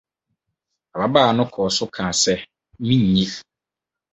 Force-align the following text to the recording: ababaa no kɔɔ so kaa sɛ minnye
ababaa 0.95 1.31
no 1.37 1.43
kɔɔ 1.53 1.67
so 1.77 1.85
kaa 1.95 2.11
sɛ 2.23 2.33
minnye 2.87 3.25